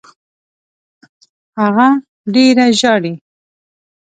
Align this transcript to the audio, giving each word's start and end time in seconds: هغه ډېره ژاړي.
هغه 1.59 1.87
ډېره 2.33 2.65
ژاړي. 2.79 3.13